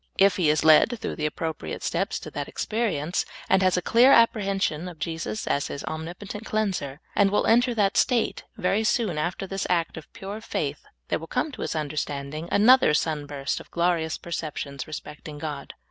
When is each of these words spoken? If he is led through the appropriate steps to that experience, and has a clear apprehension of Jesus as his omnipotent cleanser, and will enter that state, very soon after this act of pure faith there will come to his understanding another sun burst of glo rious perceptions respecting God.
If 0.17 0.37
he 0.37 0.49
is 0.49 0.65
led 0.65 0.97
through 0.99 1.15
the 1.17 1.27
appropriate 1.27 1.83
steps 1.83 2.17
to 2.21 2.31
that 2.31 2.47
experience, 2.47 3.23
and 3.47 3.61
has 3.61 3.77
a 3.77 3.83
clear 3.83 4.11
apprehension 4.11 4.87
of 4.87 4.97
Jesus 4.97 5.45
as 5.45 5.67
his 5.67 5.83
omnipotent 5.83 6.43
cleanser, 6.43 6.99
and 7.15 7.29
will 7.29 7.45
enter 7.45 7.75
that 7.75 7.97
state, 7.97 8.43
very 8.57 8.83
soon 8.83 9.19
after 9.19 9.45
this 9.45 9.67
act 9.69 9.97
of 9.97 10.11
pure 10.11 10.41
faith 10.41 10.83
there 11.09 11.19
will 11.19 11.27
come 11.27 11.51
to 11.51 11.61
his 11.61 11.75
understanding 11.75 12.49
another 12.51 12.95
sun 12.95 13.27
burst 13.27 13.59
of 13.59 13.69
glo 13.69 13.91
rious 13.91 14.19
perceptions 14.19 14.87
respecting 14.87 15.37
God. 15.37 15.75